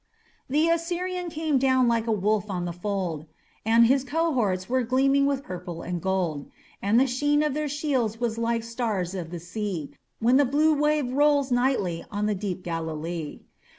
The 0.49 0.67
Assyrian 0.67 1.29
came 1.29 1.59
down 1.59 1.87
like 1.87 2.07
a 2.07 2.11
wolf 2.11 2.49
on 2.49 2.65
the 2.65 2.73
fold, 2.73 3.27
And 3.63 3.85
his 3.85 4.03
cohorts 4.03 4.67
were 4.67 4.81
gleaming 4.81 5.27
with 5.27 5.43
purple 5.43 5.83
and 5.83 6.01
gold; 6.01 6.49
And 6.81 6.99
the 6.99 7.05
sheen 7.05 7.43
of 7.43 7.53
their 7.53 7.69
spears 7.69 8.19
was 8.19 8.39
like 8.39 8.63
stars 8.63 9.13
of 9.13 9.29
the 9.29 9.39
sea, 9.39 9.93
When 10.17 10.37
the 10.37 10.45
blue 10.45 10.73
wave 10.73 11.11
rolls 11.13 11.51
nightly 11.51 12.03
on 12.09 12.25
deep 12.37 12.63
Galilee. 12.63 13.41